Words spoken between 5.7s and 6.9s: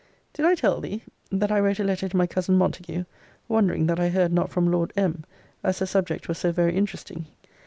the subject was so very